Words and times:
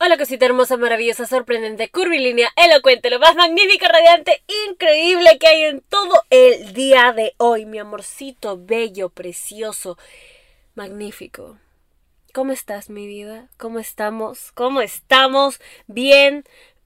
Hola 0.00 0.16
cosita 0.16 0.46
hermosa, 0.46 0.76
maravillosa, 0.76 1.26
sorprendente, 1.26 1.90
curvilínea, 1.90 2.48
elocuente, 2.54 3.10
lo 3.10 3.18
más 3.18 3.34
magnífico, 3.34 3.84
radiante, 3.86 4.44
increíble 4.68 5.38
que 5.40 5.48
hay 5.48 5.62
en 5.62 5.80
todo 5.80 6.22
el 6.30 6.72
día 6.72 7.12
de 7.12 7.34
hoy, 7.36 7.66
mi 7.66 7.80
amorcito 7.80 8.56
bello, 8.56 9.08
precioso, 9.08 9.98
magnífico. 10.76 11.58
¿Cómo 12.32 12.52
estás, 12.52 12.90
mi 12.90 13.08
vida? 13.08 13.48
¿Cómo 13.56 13.80
estamos? 13.80 14.52
¿Cómo 14.52 14.82
estamos? 14.82 15.60
Bien, 15.88 16.44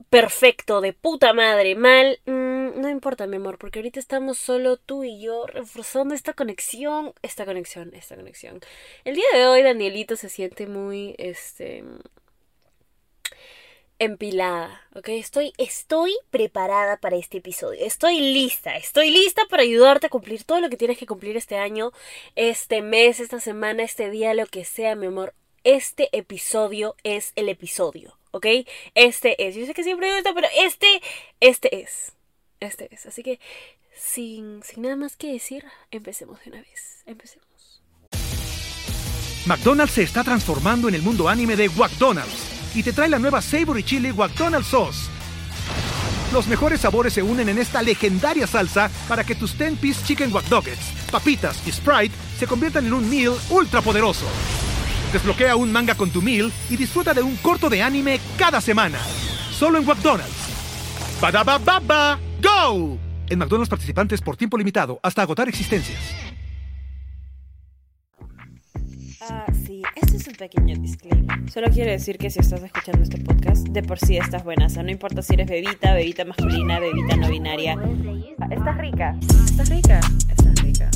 perfecto, 0.08 0.80
de 0.80 0.94
puta 0.94 1.34
madre, 1.34 1.74
mal. 1.74 2.18
Mm, 2.24 2.80
no 2.80 2.88
importa, 2.88 3.26
mi 3.26 3.36
amor, 3.36 3.58
porque 3.58 3.80
ahorita 3.80 4.00
estamos 4.00 4.38
solo 4.38 4.78
tú 4.78 5.04
y 5.04 5.20
yo 5.20 5.46
reforzando 5.46 6.14
esta 6.14 6.32
conexión, 6.32 7.12
esta 7.20 7.44
conexión, 7.44 7.92
esta 7.92 8.16
conexión. 8.16 8.60
El 9.04 9.16
día 9.16 9.26
de 9.34 9.46
hoy, 9.48 9.60
Danielito 9.62 10.16
se 10.16 10.30
siente 10.30 10.66
muy, 10.66 11.14
este 11.18 11.84
empilada, 14.04 14.82
¿ok? 14.94 15.08
Estoy, 15.10 15.52
estoy 15.58 16.16
preparada 16.30 16.96
para 16.96 17.16
este 17.16 17.38
episodio. 17.38 17.84
Estoy 17.84 18.18
lista, 18.18 18.76
estoy 18.76 19.10
lista 19.10 19.42
para 19.48 19.62
ayudarte 19.62 20.08
a 20.08 20.10
cumplir 20.10 20.42
todo 20.42 20.60
lo 20.60 20.68
que 20.68 20.76
tienes 20.76 20.98
que 20.98 21.06
cumplir 21.06 21.36
este 21.36 21.56
año, 21.56 21.92
este 22.34 22.82
mes, 22.82 23.20
esta 23.20 23.38
semana, 23.38 23.84
este 23.84 24.10
día, 24.10 24.34
lo 24.34 24.46
que 24.46 24.64
sea, 24.64 24.96
mi 24.96 25.06
amor. 25.06 25.34
Este 25.62 26.08
episodio 26.16 26.96
es 27.04 27.32
el 27.36 27.48
episodio, 27.48 28.18
¿ok? 28.32 28.46
Este 28.96 29.46
es. 29.46 29.54
Yo 29.54 29.64
sé 29.66 29.74
que 29.74 29.84
siempre 29.84 30.06
digo 30.06 30.18
esto, 30.18 30.34
pero 30.34 30.48
este, 30.58 31.00
este 31.38 31.82
es. 31.82 32.12
Este 32.58 32.92
es. 32.92 33.06
Así 33.06 33.22
que, 33.22 33.38
sin, 33.94 34.64
sin 34.64 34.82
nada 34.82 34.96
más 34.96 35.16
que 35.16 35.32
decir, 35.32 35.64
empecemos 35.92 36.42
de 36.42 36.50
una 36.50 36.60
vez. 36.60 37.04
Empecemos. 37.06 37.46
McDonald's 39.46 39.94
se 39.94 40.02
está 40.02 40.24
transformando 40.24 40.88
en 40.88 40.96
el 40.96 41.02
mundo 41.02 41.28
anime 41.28 41.54
de 41.54 41.68
McDonald's 41.68 42.61
y 42.74 42.82
te 42.82 42.92
trae 42.92 43.08
la 43.08 43.18
nueva 43.18 43.42
Savory 43.42 43.82
Chili 43.82 44.12
McDonald's 44.12 44.68
Sauce. 44.68 45.10
Los 46.32 46.46
mejores 46.46 46.80
sabores 46.80 47.12
se 47.12 47.22
unen 47.22 47.50
en 47.50 47.58
esta 47.58 47.82
legendaria 47.82 48.46
salsa 48.46 48.90
para 49.06 49.22
que 49.22 49.34
tus 49.34 49.58
10-piece 49.58 50.04
chicken 50.06 50.32
wack 50.32 50.46
papitas 51.10 51.60
y 51.66 51.72
Sprite 51.72 52.14
se 52.38 52.46
conviertan 52.46 52.86
en 52.86 52.94
un 52.94 53.08
meal 53.08 53.34
ultra 53.50 53.82
poderoso. 53.82 54.24
Desbloquea 55.12 55.56
un 55.56 55.70
manga 55.70 55.94
con 55.94 56.10
tu 56.10 56.22
meal 56.22 56.50
y 56.70 56.76
disfruta 56.76 57.12
de 57.12 57.22
un 57.22 57.36
corto 57.36 57.68
de 57.68 57.82
anime 57.82 58.18
cada 58.38 58.62
semana. 58.62 58.98
Solo 59.52 59.78
en 59.78 59.84
McDonald's. 59.84 60.32
baba 61.20 62.18
¡Go! 62.42 62.98
En 63.28 63.38
McDonald's 63.38 63.68
participantes 63.68 64.22
por 64.22 64.36
tiempo 64.38 64.56
limitado 64.56 64.98
hasta 65.02 65.20
agotar 65.20 65.48
existencias. 65.48 66.21
Es 70.22 70.28
un 70.28 70.34
pequeño 70.34 70.76
disclaimer. 70.76 71.50
Solo 71.50 71.68
quiero 71.70 71.90
decir 71.90 72.16
que 72.16 72.30
si 72.30 72.38
estás 72.38 72.62
escuchando 72.62 73.02
este 73.02 73.18
podcast, 73.18 73.66
de 73.66 73.82
por 73.82 73.98
sí 73.98 74.16
estás 74.16 74.44
buena. 74.44 74.66
O 74.66 74.68
sea, 74.68 74.84
no 74.84 74.90
importa 74.92 75.20
si 75.20 75.34
eres 75.34 75.48
bebita, 75.48 75.94
bebita 75.94 76.24
masculina, 76.24 76.78
bebita 76.78 77.16
no 77.16 77.28
binaria. 77.28 77.76
Estás 78.50 78.78
rica. 78.78 79.16
Estás 79.20 79.68
rica. 79.68 80.00
Estás 80.30 80.62
rica. 80.62 80.90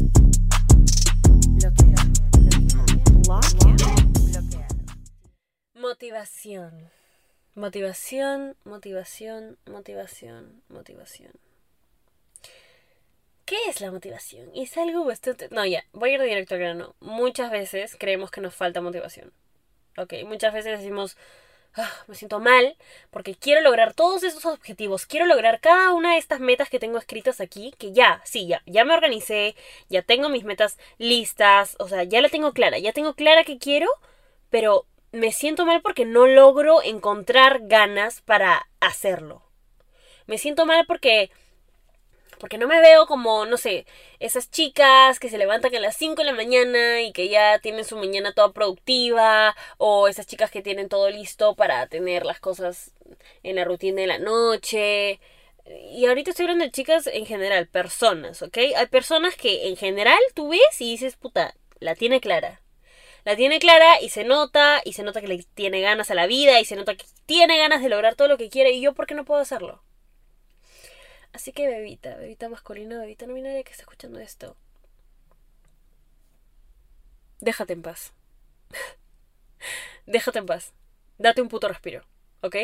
Motivación. 5.75 6.73
Motivación, 7.55 8.57
motivación, 8.65 9.57
motivación, 9.67 10.63
motivación. 10.69 11.33
¿Qué 13.47 13.57
es 13.69 13.81
la 13.81 13.93
motivación? 13.93 14.51
Es 14.57 14.77
algo 14.77 15.05
bastante... 15.05 15.49
No, 15.51 15.65
ya, 15.65 15.85
voy 15.93 16.11
a 16.11 16.15
ir 16.15 16.23
directo 16.23 16.55
al 16.55 16.61
grano. 16.61 16.97
Muchas 16.99 17.53
veces 17.53 17.97
creemos 17.97 18.33
que 18.33 18.41
nos 18.41 18.53
falta 18.53 18.81
motivación. 18.81 19.33
Ok, 19.97 20.15
muchas 20.27 20.53
veces 20.53 20.81
decimos, 20.81 21.17
ah, 21.77 21.93
me 22.09 22.17
siento 22.17 22.41
mal 22.41 22.77
porque 23.11 23.37
quiero 23.37 23.61
lograr 23.61 23.95
todos 23.95 24.25
esos 24.25 24.45
objetivos, 24.47 25.07
quiero 25.07 25.27
lograr 25.27 25.61
cada 25.61 25.93
una 25.93 26.15
de 26.15 26.19
estas 26.19 26.41
metas 26.41 26.69
que 26.69 26.81
tengo 26.81 26.99
escritas 26.99 27.41
aquí, 27.41 27.73
que 27.79 27.93
ya, 27.93 28.21
sí, 28.25 28.49
ya, 28.49 28.63
ya 28.67 28.85
me 28.85 28.95
organicé, 28.95 29.55
ya 29.89 30.03
tengo 30.03 30.29
mis 30.29 30.43
metas 30.43 30.77
listas, 30.99 31.77
o 31.79 31.87
sea, 31.87 32.03
ya 32.03 32.21
la 32.21 32.29
tengo 32.29 32.53
clara, 32.53 32.79
ya 32.79 32.93
tengo 32.93 33.15
clara 33.15 33.45
que 33.45 33.59
quiero, 33.59 33.89
pero 34.51 34.87
me 35.13 35.31
siento 35.31 35.65
mal 35.67 35.83
porque 35.83 36.05
no 36.05 36.27
logro 36.27 36.83
encontrar 36.83 37.61
ganas 37.63 38.23
para 38.23 38.69
hacerlo. 38.81 39.45
Me 40.27 40.37
siento 40.37 40.67
mal 40.67 40.85
porque 40.87 41.31
porque 42.39 42.59
no 42.59 42.67
me 42.67 42.81
veo 42.81 43.07
como, 43.07 43.47
no 43.47 43.57
sé, 43.57 43.87
esas 44.21 44.51
chicas 44.51 45.19
que 45.19 45.29
se 45.29 45.39
levantan 45.39 45.75
a 45.75 45.81
las 45.81 45.97
5 45.97 46.17
de 46.17 46.25
la 46.25 46.33
mañana 46.33 47.03
y 47.03 47.13
que 47.13 47.29
ya 47.29 47.59
tienen 47.59 47.85
su 47.85 47.97
mañana 47.97 48.33
toda 48.33 48.53
productiva, 48.53 49.57
o 49.79 50.09
esas 50.09 50.27
chicas 50.27 50.51
que 50.51 50.63
tienen 50.63 50.89
todo 50.89 51.11
listo 51.11 51.55
para 51.55 51.87
tener 51.87 52.25
las 52.27 52.41
cosas 52.41 52.93
en 53.43 53.57
la 53.57 53.65
rutina 53.65 54.01
de 54.03 54.07
la 54.07 54.19
noche. 54.19 55.21
Y 55.91 56.07
ahorita 56.07 56.31
estoy 56.31 56.45
hablando 56.45 56.65
de 56.65 56.71
chicas 56.71 57.09
en 57.09 57.27
general, 57.27 57.67
personas, 57.67 58.43
¿ok? 58.43 58.59
Hay 58.77 58.87
personas 58.87 59.35
que 59.35 59.69
en 59.69 59.77
general 59.77 60.19
tú 60.35 60.51
ves 60.51 60.81
y 60.81 60.91
dices, 60.93 61.17
puta, 61.17 61.55
la 61.81 61.95
tiene 61.95 62.21
clara. 62.21 62.61
La 63.25 63.35
tiene 63.35 63.59
clara 63.59 64.01
y 64.01 64.11
se 64.11 64.23
nota, 64.23 64.81
y 64.85 64.93
se 64.93 65.03
nota 65.03 65.21
que 65.21 65.27
le 65.27 65.43
tiene 65.55 65.81
ganas 65.81 66.11
a 66.13 66.15
la 66.15 66.27
vida, 66.29 66.61
y 66.61 66.65
se 66.65 66.77
nota 66.77 66.95
que 66.95 67.05
tiene 67.27 67.59
ganas 67.59 67.83
de 67.83 67.89
lograr 67.89 68.15
todo 68.15 68.29
lo 68.29 68.39
que 68.39 68.51
quiere, 68.51 68.71
y 68.71 68.81
yo, 68.81 68.95
¿por 68.95 69.07
qué 69.09 69.15
no 69.15 69.25
puedo 69.25 69.41
hacerlo? 69.41 69.83
Así 71.37 71.53
que 71.53 71.69
bebita, 71.69 72.17
bebita 72.17 72.49
masculina, 72.49 72.99
bebita 72.99 73.27
no 73.27 73.35
binaria 73.35 73.63
que 73.63 73.71
está 73.71 73.83
escuchando 73.83 74.19
esto. 74.19 74.57
Déjate 77.43 77.75
en 77.75 77.83
paz. 77.83 78.15
Déjate 80.07 80.39
en 80.39 80.47
paz. 80.47 80.73
Date 81.19 81.43
un 81.43 81.51
puto 81.51 81.69
respiro, 81.69 82.07
¿ok? 82.41 82.57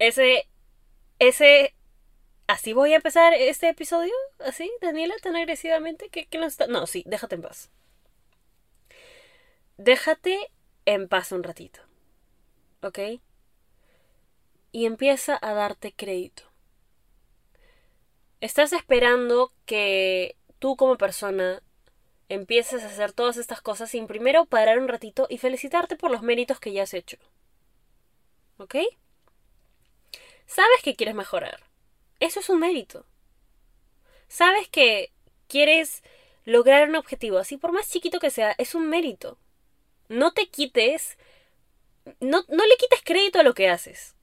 Ese, 0.00 0.48
ese, 1.20 1.76
así 2.48 2.72
voy 2.72 2.94
a 2.94 2.96
empezar 2.96 3.32
este 3.32 3.68
episodio, 3.68 4.12
así, 4.40 4.68
Daniela, 4.80 5.14
tan 5.22 5.36
agresivamente 5.36 6.08
que, 6.08 6.26
no 6.36 6.46
está, 6.46 6.66
no, 6.66 6.88
sí, 6.88 7.04
déjate 7.06 7.36
en 7.36 7.42
paz. 7.42 7.70
Déjate 9.76 10.50
en 10.84 11.06
paz 11.06 11.30
un 11.30 11.44
ratito, 11.44 11.78
¿ok? 12.82 12.98
Y 14.72 14.86
empieza 14.86 15.38
a 15.40 15.54
darte 15.54 15.92
crédito. 15.92 16.49
Estás 18.40 18.72
esperando 18.72 19.52
que 19.66 20.36
tú 20.58 20.76
como 20.76 20.96
persona 20.96 21.62
empieces 22.30 22.82
a 22.82 22.86
hacer 22.86 23.12
todas 23.12 23.36
estas 23.36 23.60
cosas 23.60 23.90
sin 23.90 24.06
primero 24.06 24.46
parar 24.46 24.78
un 24.78 24.88
ratito 24.88 25.26
y 25.28 25.38
felicitarte 25.38 25.96
por 25.96 26.10
los 26.10 26.22
méritos 26.22 26.60
que 26.60 26.72
ya 26.72 26.84
has 26.84 26.94
hecho. 26.94 27.18
¿Ok? 28.56 28.76
Sabes 30.46 30.82
que 30.82 30.96
quieres 30.96 31.14
mejorar. 31.14 31.60
Eso 32.18 32.40
es 32.40 32.48
un 32.48 32.60
mérito. 32.60 33.04
Sabes 34.28 34.68
que 34.68 35.12
quieres 35.48 36.02
lograr 36.44 36.88
un 36.88 36.96
objetivo, 36.96 37.38
así 37.38 37.56
por 37.56 37.72
más 37.72 37.90
chiquito 37.90 38.20
que 38.20 38.30
sea, 38.30 38.54
es 38.58 38.74
un 38.74 38.88
mérito. 38.88 39.38
No 40.08 40.32
te 40.32 40.48
quites, 40.48 41.18
no, 42.20 42.44
no 42.48 42.66
le 42.66 42.76
quites 42.76 43.02
crédito 43.04 43.40
a 43.40 43.42
lo 43.42 43.54
que 43.54 43.68
haces. 43.68 44.14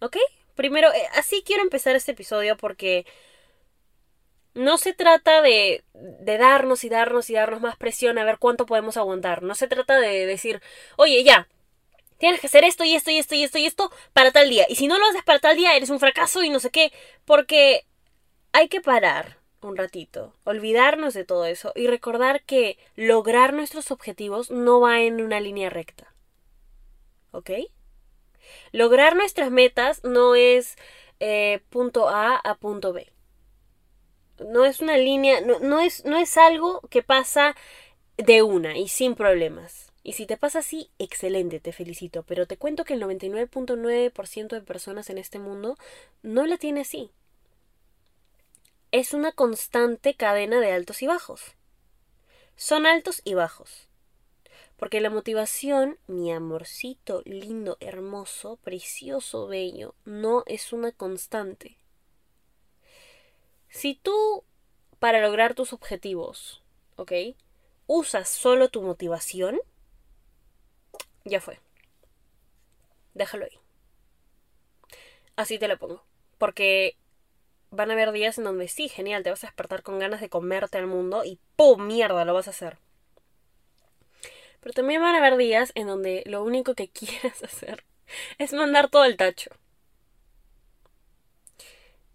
¿Ok? 0.00 0.16
Primero, 0.54 0.92
eh, 0.92 1.06
así 1.14 1.42
quiero 1.44 1.62
empezar 1.62 1.96
este 1.96 2.12
episodio 2.12 2.56
porque 2.56 3.06
no 4.54 4.76
se 4.78 4.92
trata 4.92 5.40
de, 5.42 5.84
de, 5.94 6.38
darnos 6.38 6.84
y 6.84 6.88
darnos 6.88 7.30
y 7.30 7.34
darnos 7.34 7.60
más 7.60 7.76
presión 7.76 8.18
a 8.18 8.24
ver 8.24 8.38
cuánto 8.38 8.66
podemos 8.66 8.96
aguantar. 8.96 9.42
No 9.42 9.54
se 9.54 9.68
trata 9.68 9.98
de 9.98 10.26
decir, 10.26 10.60
oye, 10.96 11.24
ya, 11.24 11.48
tienes 12.18 12.40
que 12.40 12.46
hacer 12.46 12.64
esto 12.64 12.84
y 12.84 12.94
esto 12.94 13.10
y 13.10 13.18
esto 13.18 13.34
y 13.34 13.44
esto 13.44 13.58
y 13.58 13.66
esto 13.66 13.90
para 14.12 14.30
tal 14.30 14.50
día. 14.50 14.66
Y 14.68 14.76
si 14.76 14.86
no 14.86 14.98
lo 14.98 15.06
haces 15.06 15.24
para 15.24 15.38
tal 15.38 15.56
día, 15.56 15.74
eres 15.76 15.90
un 15.90 16.00
fracaso 16.00 16.42
y 16.42 16.50
no 16.50 16.60
sé 16.60 16.70
qué. 16.70 16.92
Porque 17.24 17.86
hay 18.52 18.68
que 18.68 18.80
parar 18.80 19.38
un 19.62 19.76
ratito, 19.76 20.34
olvidarnos 20.44 21.14
de 21.14 21.24
todo 21.24 21.46
eso 21.46 21.72
y 21.74 21.86
recordar 21.86 22.42
que 22.42 22.78
lograr 22.96 23.54
nuestros 23.54 23.90
objetivos 23.90 24.50
no 24.50 24.80
va 24.80 25.00
en 25.00 25.20
una 25.20 25.40
línea 25.40 25.70
recta. 25.70 26.14
¿Ok? 27.30 27.50
Lograr 28.72 29.14
nuestras 29.16 29.50
metas 29.50 30.02
no 30.02 30.34
es 30.34 30.76
eh, 31.20 31.60
punto 31.68 32.08
A 32.08 32.36
a 32.36 32.54
punto 32.56 32.92
B. 32.92 33.12
No 34.50 34.64
es 34.64 34.80
una 34.80 34.96
línea, 34.96 35.40
no, 35.40 35.78
es, 35.80 36.04
no 36.04 36.16
es 36.16 36.36
algo 36.36 36.80
que 36.90 37.02
pasa 37.02 37.54
de 38.16 38.42
una 38.42 38.76
y 38.76 38.88
sin 38.88 39.14
problemas. 39.14 39.92
Y 40.02 40.14
si 40.14 40.26
te 40.26 40.36
pasa 40.36 40.60
así, 40.60 40.90
excelente, 40.98 41.60
te 41.60 41.72
felicito. 41.72 42.24
Pero 42.24 42.46
te 42.46 42.56
cuento 42.56 42.84
que 42.84 42.94
el 42.94 43.02
99.9% 43.02 44.48
de 44.48 44.62
personas 44.62 45.10
en 45.10 45.18
este 45.18 45.38
mundo 45.38 45.76
no 46.22 46.46
la 46.46 46.56
tiene 46.56 46.80
así. 46.80 47.12
Es 48.90 49.14
una 49.14 49.32
constante 49.32 50.14
cadena 50.14 50.60
de 50.60 50.72
altos 50.72 51.02
y 51.02 51.06
bajos. 51.06 51.54
Son 52.56 52.86
altos 52.86 53.22
y 53.24 53.34
bajos. 53.34 53.88
Porque 54.82 55.00
la 55.00 55.10
motivación, 55.10 55.96
mi 56.08 56.32
amorcito 56.32 57.22
lindo, 57.24 57.76
hermoso, 57.78 58.56
precioso, 58.64 59.46
bello, 59.46 59.94
no 60.04 60.42
es 60.46 60.72
una 60.72 60.90
constante. 60.90 61.78
Si 63.68 63.94
tú, 63.94 64.42
para 64.98 65.20
lograr 65.20 65.54
tus 65.54 65.72
objetivos, 65.72 66.64
¿ok? 66.96 67.12
Usas 67.86 68.28
solo 68.28 68.70
tu 68.70 68.82
motivación, 68.82 69.60
ya 71.24 71.40
fue. 71.40 71.60
déjalo 73.14 73.44
ahí. 73.44 73.60
Así 75.36 75.60
te 75.60 75.68
lo 75.68 75.78
pongo. 75.78 76.02
Porque 76.38 76.96
van 77.70 77.90
a 77.90 77.92
haber 77.92 78.10
días 78.10 78.36
en 78.36 78.42
donde 78.42 78.66
sí, 78.66 78.88
genial, 78.88 79.22
te 79.22 79.30
vas 79.30 79.44
a 79.44 79.46
despertar 79.46 79.84
con 79.84 80.00
ganas 80.00 80.20
de 80.20 80.28
comerte 80.28 80.78
al 80.78 80.88
mundo 80.88 81.24
y 81.24 81.38
¡pum! 81.54 81.86
mierda, 81.86 82.24
lo 82.24 82.34
vas 82.34 82.48
a 82.48 82.50
hacer. 82.50 82.78
Pero 84.62 84.72
también 84.72 85.02
van 85.02 85.14
a 85.14 85.18
haber 85.18 85.36
días 85.36 85.72
en 85.74 85.86
donde 85.86 86.22
lo 86.24 86.42
único 86.42 86.74
que 86.74 86.88
quieras 86.90 87.42
hacer 87.42 87.84
es 88.38 88.54
mandar 88.54 88.88
todo 88.88 89.04
el 89.04 89.18
tacho. 89.18 89.50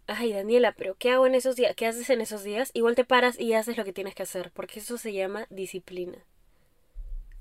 Ay, 0.08 0.34
Daniela, 0.34 0.72
pero 0.72 0.96
¿qué 0.96 1.12
hago 1.12 1.28
en 1.28 1.36
esos 1.36 1.56
días? 1.56 1.76
¿Qué 1.76 1.86
haces 1.86 2.10
en 2.10 2.22
esos 2.22 2.44
días? 2.44 2.72
Igual 2.74 2.96
te 2.96 3.04
paras 3.04 3.38
y 3.40 3.54
haces 3.54 3.78
lo 3.78 3.84
que 3.84 3.94
tienes 3.94 4.16
que 4.16 4.24
hacer, 4.24 4.52
porque 4.52 4.80
eso 4.80 4.98
se 4.98 5.12
llama 5.12 5.48
disciplina. 5.50 6.18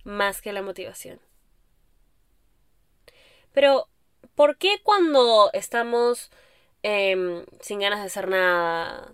Más 0.02 0.42
que 0.42 0.52
la 0.52 0.62
motivación. 0.62 1.20
Pero, 3.52 3.88
¿por 4.34 4.58
qué 4.58 4.80
cuando 4.82 5.50
estamos 5.52 6.30
Em, 6.88 7.44
sin 7.60 7.80
ganas 7.80 7.98
de 7.98 8.06
hacer 8.06 8.28
nada, 8.28 9.12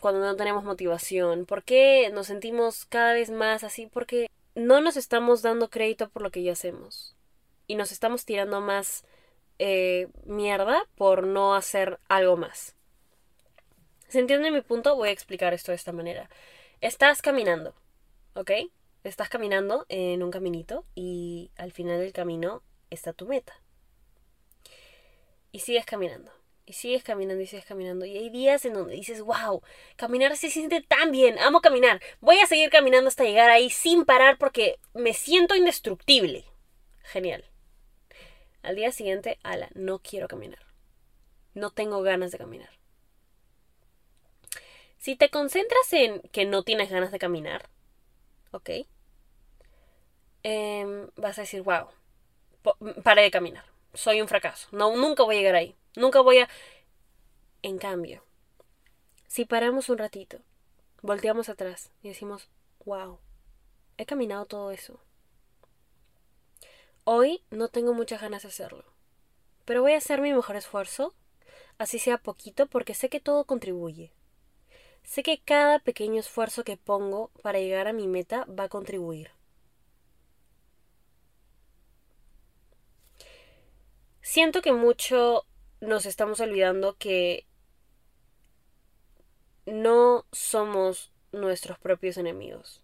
cuando 0.00 0.20
no 0.20 0.36
tenemos 0.36 0.64
motivación? 0.64 1.44
¿Por 1.44 1.62
qué 1.64 2.10
nos 2.14 2.28
sentimos 2.28 2.86
cada 2.86 3.12
vez 3.12 3.30
más 3.30 3.62
así? 3.62 3.86
Porque 3.86 4.30
no 4.54 4.80
nos 4.80 4.96
estamos 4.96 5.42
dando 5.42 5.70
crédito 5.70 6.08
por 6.08 6.22
lo 6.22 6.30
que 6.30 6.42
ya 6.42 6.52
hacemos. 6.52 7.14
Y 7.66 7.76
nos 7.76 7.92
estamos 7.92 8.24
tirando 8.24 8.60
más 8.60 9.04
eh, 9.58 10.08
mierda 10.24 10.82
por 10.96 11.26
no 11.26 11.54
hacer 11.54 12.00
algo 12.08 12.36
más. 12.36 12.74
¿Se 14.08 14.18
entiende 14.18 14.50
mi 14.50 14.60
punto? 14.60 14.96
Voy 14.96 15.10
a 15.10 15.12
explicar 15.12 15.54
esto 15.54 15.70
de 15.70 15.76
esta 15.76 15.92
manera. 15.92 16.28
Estás 16.80 17.22
caminando, 17.22 17.74
¿ok? 18.34 18.50
Estás 19.04 19.28
caminando 19.28 19.86
en 19.88 20.22
un 20.22 20.30
caminito 20.30 20.84
y 20.94 21.50
al 21.56 21.72
final 21.72 22.00
del 22.00 22.12
camino 22.12 22.62
está 22.90 23.12
tu 23.12 23.26
meta. 23.26 23.54
Y 25.52 25.60
sigues 25.60 25.86
caminando. 25.86 26.32
Y 26.70 26.72
sigues 26.72 27.02
caminando 27.02 27.42
y 27.42 27.48
sigues 27.48 27.64
caminando. 27.64 28.04
Y 28.06 28.16
hay 28.16 28.30
días 28.30 28.64
en 28.64 28.74
donde 28.74 28.94
dices, 28.94 29.22
wow, 29.22 29.60
caminar 29.96 30.36
se 30.36 30.50
siente 30.50 30.80
tan 30.80 31.10
bien, 31.10 31.36
amo 31.40 31.60
caminar. 31.60 32.00
Voy 32.20 32.38
a 32.38 32.46
seguir 32.46 32.70
caminando 32.70 33.08
hasta 33.08 33.24
llegar 33.24 33.50
ahí 33.50 33.70
sin 33.70 34.04
parar 34.04 34.38
porque 34.38 34.78
me 34.94 35.12
siento 35.12 35.56
indestructible. 35.56 36.44
Genial. 37.02 37.44
Al 38.62 38.76
día 38.76 38.92
siguiente, 38.92 39.40
ala, 39.42 39.68
no 39.74 39.98
quiero 39.98 40.28
caminar. 40.28 40.60
No 41.54 41.70
tengo 41.70 42.02
ganas 42.02 42.30
de 42.30 42.38
caminar. 42.38 42.70
Si 44.96 45.16
te 45.16 45.28
concentras 45.28 45.92
en 45.92 46.20
que 46.30 46.44
no 46.44 46.62
tienes 46.62 46.88
ganas 46.88 47.10
de 47.10 47.18
caminar, 47.18 47.68
¿ok? 48.52 48.70
Em, 50.44 51.08
vas 51.16 51.36
a 51.36 51.40
decir, 51.40 51.62
wow, 51.62 51.88
paré 53.02 53.22
de 53.22 53.32
caminar. 53.32 53.69
Soy 53.94 54.20
un 54.20 54.28
fracaso. 54.28 54.68
No, 54.72 54.96
nunca 54.96 55.22
voy 55.22 55.36
a 55.36 55.38
llegar 55.38 55.54
ahí. 55.54 55.76
Nunca 55.96 56.20
voy 56.20 56.38
a... 56.38 56.48
En 57.62 57.78
cambio, 57.78 58.24
si 59.26 59.44
paramos 59.44 59.88
un 59.88 59.98
ratito, 59.98 60.38
volteamos 61.02 61.48
atrás 61.48 61.90
y 62.02 62.08
decimos, 62.08 62.48
wow, 62.84 63.18
he 63.96 64.06
caminado 64.06 64.46
todo 64.46 64.70
eso. 64.70 65.00
Hoy 67.04 67.42
no 67.50 67.68
tengo 67.68 67.92
muchas 67.92 68.20
ganas 68.20 68.42
de 68.42 68.48
hacerlo, 68.48 68.84
pero 69.64 69.82
voy 69.82 69.92
a 69.92 69.98
hacer 69.98 70.20
mi 70.20 70.32
mejor 70.32 70.56
esfuerzo, 70.56 71.14
así 71.78 71.98
sea 71.98 72.18
poquito, 72.18 72.66
porque 72.66 72.94
sé 72.94 73.08
que 73.08 73.20
todo 73.20 73.44
contribuye. 73.44 74.12
Sé 75.02 75.22
que 75.22 75.40
cada 75.40 75.78
pequeño 75.78 76.20
esfuerzo 76.20 76.64
que 76.64 76.76
pongo 76.76 77.30
para 77.42 77.58
llegar 77.58 77.88
a 77.88 77.92
mi 77.92 78.06
meta 78.06 78.46
va 78.46 78.64
a 78.64 78.68
contribuir. 78.68 79.30
Siento 84.22 84.62
que 84.62 84.72
mucho 84.72 85.46
nos 85.80 86.06
estamos 86.06 86.40
olvidando 86.40 86.96
que 86.96 87.46
no 89.66 90.26
somos 90.32 91.10
nuestros 91.32 91.78
propios 91.78 92.16
enemigos. 92.16 92.82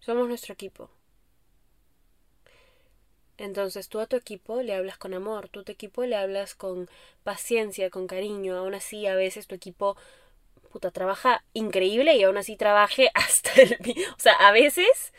Somos 0.00 0.28
nuestro 0.28 0.54
equipo. 0.54 0.90
Entonces 3.38 3.88
tú 3.88 4.00
a 4.00 4.06
tu 4.06 4.16
equipo 4.16 4.62
le 4.62 4.74
hablas 4.74 4.98
con 4.98 5.14
amor, 5.14 5.48
tú 5.48 5.60
a 5.60 5.64
tu 5.64 5.72
equipo 5.72 6.04
le 6.04 6.16
hablas 6.16 6.54
con 6.54 6.88
paciencia, 7.24 7.90
con 7.90 8.06
cariño. 8.06 8.56
Aún 8.56 8.74
así, 8.74 9.06
a 9.06 9.14
veces 9.14 9.46
tu 9.46 9.54
equipo 9.54 9.96
puta 10.70 10.90
trabaja 10.90 11.44
increíble 11.52 12.16
y 12.16 12.22
aún 12.22 12.36
así 12.38 12.56
trabaje 12.56 13.10
hasta 13.14 13.50
el... 13.62 13.78
O 14.16 14.18
sea, 14.18 14.34
a 14.34 14.52
veces 14.52 15.12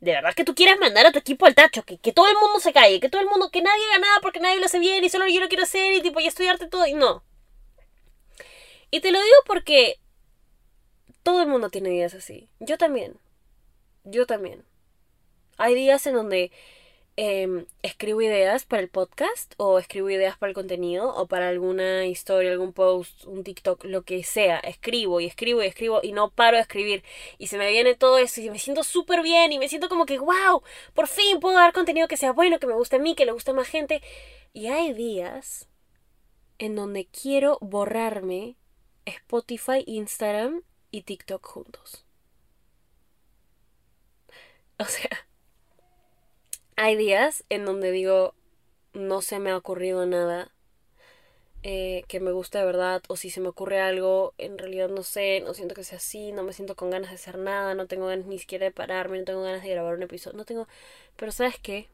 de 0.00 0.12
verdad 0.12 0.34
que 0.34 0.44
tú 0.44 0.54
quieras 0.54 0.78
mandar 0.78 1.06
a 1.06 1.12
tu 1.12 1.18
equipo 1.18 1.46
al 1.46 1.54
tacho, 1.54 1.82
que, 1.82 1.98
que 1.98 2.12
todo 2.12 2.28
el 2.28 2.36
mundo 2.36 2.60
se 2.60 2.72
calle, 2.72 3.00
que 3.00 3.08
todo 3.08 3.22
el 3.22 3.28
mundo, 3.28 3.50
que 3.50 3.62
nadie 3.62 3.84
haga 3.90 3.98
nada 3.98 4.20
porque 4.20 4.40
nadie 4.40 4.58
lo 4.60 4.66
hace 4.66 4.78
bien 4.78 5.04
y 5.04 5.08
solo 5.08 5.26
yo 5.26 5.40
lo 5.40 5.48
quiero 5.48 5.64
hacer 5.64 5.94
y 5.94 6.02
tipo, 6.02 6.20
y 6.20 6.26
estudiarte 6.26 6.66
todo 6.68 6.86
y 6.86 6.94
no. 6.94 7.24
Y 8.90 9.00
te 9.00 9.10
lo 9.10 9.18
digo 9.18 9.36
porque 9.46 9.98
todo 11.22 11.42
el 11.42 11.48
mundo 11.48 11.70
tiene 11.70 11.90
días 11.90 12.14
así. 12.14 12.48
Yo 12.60 12.78
también. 12.78 13.18
Yo 14.04 14.26
también. 14.26 14.64
Hay 15.56 15.74
días 15.74 16.06
en 16.06 16.14
donde 16.14 16.52
Em, 17.18 17.64
escribo 17.82 18.20
ideas 18.20 18.66
para 18.66 18.82
el 18.82 18.90
podcast 18.90 19.54
o 19.56 19.78
escribo 19.78 20.10
ideas 20.10 20.36
para 20.36 20.50
el 20.50 20.54
contenido 20.54 21.14
o 21.16 21.26
para 21.26 21.48
alguna 21.48 22.04
historia, 22.04 22.52
algún 22.52 22.74
post, 22.74 23.24
un 23.24 23.42
TikTok, 23.42 23.84
lo 23.84 24.02
que 24.02 24.22
sea. 24.22 24.58
Escribo 24.58 25.20
y 25.20 25.26
escribo 25.26 25.62
y 25.62 25.66
escribo 25.66 26.00
y 26.02 26.12
no 26.12 26.30
paro 26.30 26.56
de 26.58 26.62
escribir. 26.62 27.02
Y 27.38 27.46
se 27.46 27.56
me 27.56 27.70
viene 27.70 27.94
todo 27.94 28.18
eso 28.18 28.42
y 28.42 28.50
me 28.50 28.58
siento 28.58 28.84
súper 28.84 29.22
bien 29.22 29.50
y 29.52 29.58
me 29.58 29.68
siento 29.68 29.88
como 29.88 30.04
que, 30.04 30.18
wow, 30.18 30.62
por 30.92 31.08
fin 31.08 31.40
puedo 31.40 31.56
dar 31.56 31.72
contenido 31.72 32.06
que 32.06 32.18
sea 32.18 32.32
bueno, 32.32 32.58
que 32.58 32.66
me 32.66 32.74
guste 32.74 32.96
a 32.96 32.98
mí, 32.98 33.14
que 33.14 33.24
le 33.24 33.32
guste 33.32 33.52
a 33.52 33.54
más 33.54 33.68
gente. 33.68 34.02
Y 34.52 34.66
hay 34.66 34.92
días 34.92 35.68
en 36.58 36.74
donde 36.76 37.06
quiero 37.06 37.58
borrarme 37.62 38.56
Spotify, 39.06 39.82
Instagram 39.86 40.62
y 40.90 41.02
TikTok 41.02 41.46
juntos. 41.46 42.02
O 44.78 44.84
sea, 44.84 45.26
hay 46.76 46.96
días 46.96 47.44
en 47.48 47.64
donde 47.64 47.90
digo, 47.90 48.34
no 48.92 49.22
se 49.22 49.38
me 49.38 49.50
ha 49.50 49.56
ocurrido 49.56 50.06
nada 50.06 50.52
eh, 51.62 52.04
que 52.06 52.20
me 52.20 52.30
guste 52.30 52.58
de 52.58 52.64
verdad, 52.64 53.02
o 53.08 53.16
si 53.16 53.30
se 53.30 53.40
me 53.40 53.48
ocurre 53.48 53.80
algo, 53.80 54.34
en 54.38 54.56
realidad 54.56 54.88
no 54.88 55.02
sé, 55.02 55.40
no 55.40 55.52
siento 55.52 55.74
que 55.74 55.82
sea 55.82 55.98
así, 55.98 56.30
no 56.30 56.44
me 56.44 56.52
siento 56.52 56.76
con 56.76 56.90
ganas 56.90 57.10
de 57.10 57.16
hacer 57.16 57.38
nada, 57.38 57.74
no 57.74 57.88
tengo 57.88 58.06
ganas 58.06 58.26
ni 58.26 58.38
siquiera 58.38 58.66
de 58.66 58.70
pararme, 58.70 59.18
no 59.18 59.24
tengo 59.24 59.42
ganas 59.42 59.64
de 59.64 59.70
grabar 59.70 59.94
un 59.94 60.04
episodio, 60.04 60.36
no 60.38 60.44
tengo... 60.44 60.68
Pero 61.16 61.32
¿sabes 61.32 61.58
qué? 61.58 61.88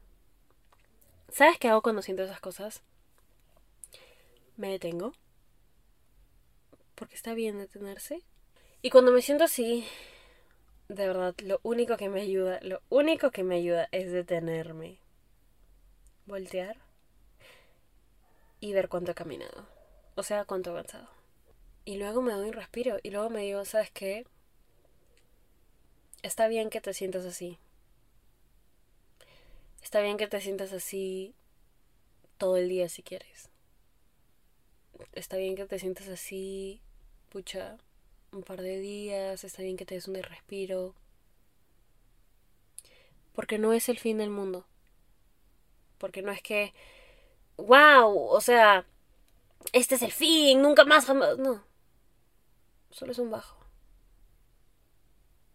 ¿Sabes 1.31 1.57
qué 1.57 1.69
hago 1.69 1.81
cuando 1.81 2.03
siento 2.03 2.21
esas 2.21 2.39
cosas? 2.39 2.83
Me 4.57 4.69
detengo. 4.69 5.13
Porque 6.93 7.15
está 7.15 7.33
bien 7.33 7.57
detenerse. 7.57 8.21
Y 8.83 8.91
cuando 8.91 9.11
me 9.11 9.23
siento 9.23 9.45
así, 9.45 9.87
de 10.87 11.07
verdad, 11.07 11.35
lo 11.43 11.59
único 11.63 11.97
que 11.97 12.09
me 12.09 12.21
ayuda, 12.21 12.59
lo 12.61 12.81
único 12.89 13.31
que 13.31 13.43
me 13.43 13.55
ayuda 13.55 13.87
es 13.91 14.11
detenerme, 14.11 14.99
voltear 16.25 16.77
y 18.59 18.73
ver 18.73 18.89
cuánto 18.89 19.11
he 19.11 19.15
caminado. 19.15 19.67
O 20.15 20.23
sea, 20.23 20.45
cuánto 20.45 20.69
he 20.69 20.73
avanzado. 20.73 21.09
Y 21.85 21.97
luego 21.97 22.21
me 22.21 22.33
doy 22.33 22.47
un 22.47 22.53
respiro 22.53 22.97
y 23.03 23.09
luego 23.09 23.29
me 23.29 23.41
digo, 23.41 23.65
¿sabes 23.65 23.91
qué? 23.91 24.25
Está 26.21 26.47
bien 26.47 26.69
que 26.69 26.79
te 26.79 26.93
sientas 26.93 27.25
así. 27.25 27.57
Está 29.81 29.99
bien 30.01 30.17
que 30.17 30.27
te 30.27 30.39
sientas 30.39 30.71
así 30.71 31.35
todo 32.37 32.57
el 32.57 32.69
día 32.69 32.87
si 32.87 33.03
quieres. 33.03 33.49
Está 35.13 35.37
bien 35.37 35.55
que 35.55 35.65
te 35.65 35.79
sientas 35.79 36.07
así, 36.07 36.81
pucha, 37.29 37.77
un 38.33 38.43
par 38.43 38.61
de 38.61 38.79
días, 38.79 39.43
está 39.43 39.61
bien 39.61 39.77
que 39.77 39.85
te 39.85 39.95
des 39.95 40.07
un 40.07 40.15
respiro. 40.15 40.95
Porque 43.33 43.57
no 43.57 43.73
es 43.73 43.89
el 43.89 43.99
fin 43.99 44.17
del 44.17 44.29
mundo. 44.29 44.65
Porque 45.97 46.21
no 46.21 46.31
es 46.31 46.41
que, 46.41 46.73
wow, 47.57 48.15
o 48.15 48.41
sea, 48.41 48.85
este 49.71 49.95
es 49.95 50.01
el 50.01 50.11
fin, 50.11 50.61
nunca 50.61 50.83
más, 50.83 51.05
jamás. 51.05 51.37
No. 51.37 51.63
Solo 52.91 53.11
es 53.11 53.19
un 53.19 53.31
bajo. 53.31 53.57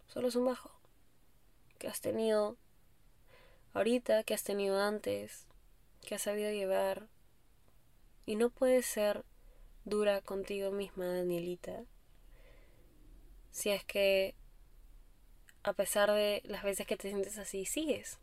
Solo 0.07 0.29
es 0.29 0.37
un 0.37 0.47
bajo. 0.47 0.71
Que 1.79 1.89
has 1.89 2.01
tenido 2.01 2.57
ahorita, 3.75 4.25
que 4.25 4.35
has 4.35 4.43
tenido 4.43 4.81
antes, 4.81 5.47
que 6.01 6.15
has 6.15 6.23
sabido 6.23 6.51
llevar. 6.51 7.09
Y 8.27 8.37
no 8.37 8.51
puedes 8.51 8.87
ser 8.87 9.25
dura 9.85 10.21
contigo 10.21 10.71
misma, 10.71 11.07
Danielita 11.07 11.85
si 13.51 13.71
es 13.71 13.85
que 13.85 14.35
a 15.63 15.73
pesar 15.73 16.11
de 16.11 16.43
las 16.45 16.63
veces 16.63 16.87
que 16.87 16.97
te 16.97 17.09
sientes 17.09 17.39
así, 17.39 17.65
sigues. 17.65 18.19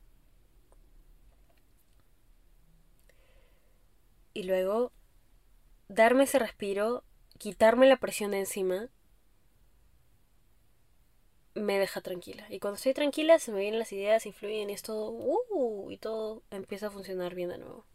Y 4.33 4.43
luego 4.43 4.91
darme 5.87 6.23
ese 6.23 6.39
respiro, 6.39 7.03
quitarme 7.37 7.87
la 7.87 7.97
presión 7.97 8.31
de 8.31 8.39
encima, 8.39 8.89
me 11.53 11.79
deja 11.79 12.01
tranquila. 12.01 12.45
Y 12.49 12.59
cuando 12.59 12.75
estoy 12.75 12.93
tranquila 12.93 13.39
se 13.39 13.51
me 13.51 13.61
vienen 13.61 13.79
las 13.79 13.93
ideas, 13.93 14.25
influyen 14.25 14.69
y 14.69 14.73
es 14.73 14.81
todo, 14.81 15.11
uh, 15.11 15.89
y 15.89 15.97
todo 15.97 16.43
empieza 16.51 16.87
a 16.87 16.91
funcionar 16.91 17.33
bien 17.33 17.49
de 17.49 17.57
nuevo. 17.59 17.85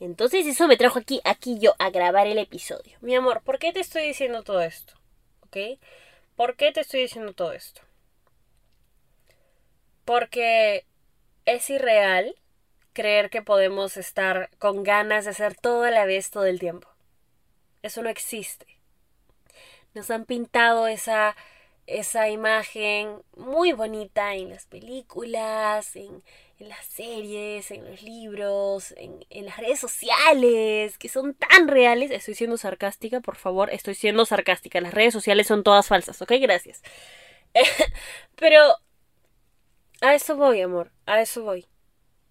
Entonces 0.00 0.46
eso 0.46 0.66
me 0.66 0.78
trajo 0.78 0.98
aquí, 0.98 1.20
aquí 1.24 1.58
yo, 1.58 1.74
a 1.78 1.90
grabar 1.90 2.26
el 2.26 2.38
episodio. 2.38 2.96
Mi 3.02 3.14
amor, 3.14 3.42
¿por 3.42 3.58
qué 3.58 3.72
te 3.72 3.80
estoy 3.80 4.06
diciendo 4.06 4.42
todo 4.42 4.62
esto? 4.62 4.94
¿Ok? 5.42 5.78
¿Por 6.36 6.56
qué 6.56 6.72
te 6.72 6.80
estoy 6.80 7.02
diciendo 7.02 7.34
todo 7.34 7.52
esto? 7.52 7.82
Porque 10.06 10.86
es 11.44 11.68
irreal 11.68 12.34
creer 12.94 13.28
que 13.28 13.42
podemos 13.42 13.98
estar 13.98 14.48
con 14.58 14.82
ganas 14.84 15.26
de 15.26 15.32
hacer 15.32 15.54
todo 15.54 15.84
a 15.84 15.90
la 15.90 16.06
vez 16.06 16.30
todo 16.30 16.46
el 16.46 16.58
tiempo. 16.58 16.88
Eso 17.82 18.02
no 18.02 18.08
existe. 18.08 18.66
Nos 19.92 20.10
han 20.10 20.24
pintado 20.24 20.86
esa, 20.86 21.36
esa 21.86 22.30
imagen 22.30 23.22
muy 23.36 23.72
bonita 23.72 24.34
en 24.34 24.48
las 24.48 24.64
películas, 24.64 25.94
en, 25.94 26.22
en 26.60 26.68
las 26.68 26.84
series, 26.86 27.70
en 27.70 27.90
los 27.90 28.02
libros, 28.02 28.92
en, 28.96 29.24
en, 29.30 29.46
las 29.46 29.56
redes 29.56 29.80
sociales, 29.80 30.98
que 30.98 31.08
son 31.08 31.34
tan 31.34 31.68
reales. 31.68 32.10
Estoy 32.10 32.34
siendo 32.34 32.56
sarcástica, 32.58 33.20
por 33.20 33.36
favor, 33.36 33.70
estoy 33.70 33.94
siendo 33.94 34.26
sarcástica. 34.26 34.80
Las 34.80 34.94
redes 34.94 35.14
sociales 35.14 35.46
son 35.46 35.62
todas 35.64 35.88
falsas, 35.88 36.20
¿ok? 36.22 36.32
Gracias. 36.40 36.82
Pero 38.36 38.76
a 40.00 40.14
eso 40.14 40.36
voy, 40.36 40.60
amor, 40.60 40.92
a 41.06 41.20
eso 41.20 41.42
voy. 41.42 41.66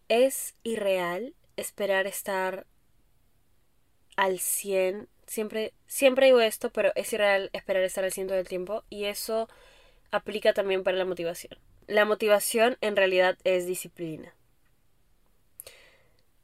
Es 0.08 0.56
irreal 0.64 1.36
esperar 1.56 2.08
estar 2.08 2.66
al 4.16 4.40
100. 4.40 5.08
Siempre, 5.28 5.74
siempre 5.86 6.28
digo 6.28 6.40
esto, 6.40 6.72
pero 6.72 6.92
es 6.96 7.14
irreal 7.14 7.52
esperar 7.54 7.84
estar 7.84 8.04
al 8.04 8.12
100 8.12 8.28
todo 8.28 8.38
el 8.40 8.48
tiempo. 8.48 8.84
Y 8.90 9.06
eso 9.06 9.48
aplica 10.12 10.54
también 10.54 10.84
para 10.84 10.98
la 10.98 11.06
motivación. 11.06 11.58
La 11.88 12.06
motivación 12.06 12.78
en 12.82 12.96
realidad 12.96 13.38
es 13.44 13.66
disciplina. 13.66 14.34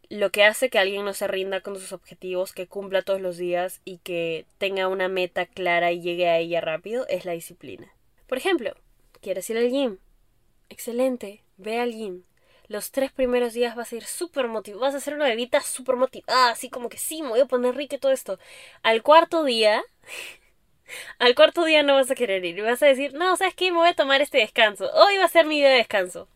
Lo 0.10 0.30
que 0.30 0.44
hace 0.44 0.70
que 0.70 0.78
alguien 0.78 1.04
no 1.04 1.14
se 1.14 1.28
rinda 1.28 1.62
con 1.62 1.76
sus 1.76 1.92
objetivos, 1.92 2.54
que 2.54 2.68
cumpla 2.68 3.02
todos 3.02 3.22
los 3.22 3.38
días 3.38 3.82
y 3.86 3.98
que 4.00 4.46
tenga 4.60 4.88
una 4.88 5.10
meta 5.10 5.46
clara 5.48 5.92
y 5.92 6.02
llegue 6.02 6.30
a 6.30 6.38
ella 6.38 6.62
rápido 6.62 7.08
es 7.08 7.26
la 7.26 7.32
disciplina. 7.32 7.92
Por 8.28 8.38
ejemplo, 8.38 8.74
¿quieres 9.22 9.50
ir 9.50 9.58
al 9.58 9.70
gym? 9.70 9.98
Excelente, 10.70 11.44
ve 11.58 11.80
al 11.80 11.92
gym. 11.92 12.24
Los 12.68 12.92
tres 12.92 13.12
primeros 13.12 13.54
días 13.54 13.76
vas 13.76 13.92
a 13.92 13.96
ir 13.96 14.06
súper 14.06 14.48
motivado, 14.48 14.82
vas 14.82 14.96
a 14.96 14.98
hacer 14.98 15.14
una 15.14 15.26
bebita 15.26 15.62
súper 15.62 15.96
motivada, 15.96 16.50
así 16.52 16.70
como 16.70 16.90
que 16.90 16.98
sí, 16.98 17.22
me 17.22 17.30
voy 17.30 17.40
a 17.42 17.46
poner 17.46 17.76
rica 17.76 17.96
y 17.96 18.00
todo 18.00 18.12
esto. 18.12 18.40
Al 18.82 19.04
cuarto 19.04 19.44
día, 19.44 19.84
al 21.20 21.36
cuarto 21.36 21.66
día 21.66 21.84
no 21.84 21.96
vas 21.96 22.12
a 22.12 22.16
querer 22.16 22.44
ir 22.46 22.62
vas 22.64 22.82
a 22.84 22.88
decir, 22.88 23.14
no, 23.14 23.36
¿sabes 23.38 23.56
qué? 23.56 23.72
Me 23.72 23.78
voy 23.78 23.90
a 23.90 23.96
tomar 23.96 24.22
este 24.22 24.38
descanso. 24.40 24.90
Hoy 24.94 25.18
va 25.18 25.26
a 25.26 25.30
ser 25.30 25.46
mi 25.46 25.58
día 25.58 25.70
de 25.70 25.78
descanso. 25.78 26.28